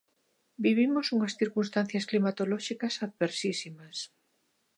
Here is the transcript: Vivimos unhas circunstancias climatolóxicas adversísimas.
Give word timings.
Vivimos 0.65 1.05
unhas 1.15 1.33
circunstancias 1.41 2.07
climatolóxicas 2.09 2.93
adversísimas. 3.05 3.97